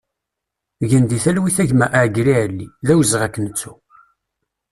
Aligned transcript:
Gen 0.89 1.03
di 1.09 1.17
talwit 1.23 1.57
a 1.63 1.65
gma 1.69 1.87
Agri 2.01 2.33
Ali, 2.43 2.67
d 2.85 2.87
awezɣi 2.93 3.23
ad 3.25 3.31
k-nettu! 3.33 3.73